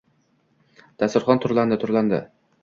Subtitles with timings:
[1.03, 2.25] Dasturxon turlandi, turlandi!